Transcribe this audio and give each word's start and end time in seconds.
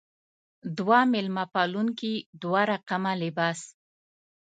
دوه 0.77 0.99
میلمه 1.11 1.45
پالونکې 1.53 2.13
دوه 2.41 2.61
رقم 2.71 3.03
لباس. 3.21 3.59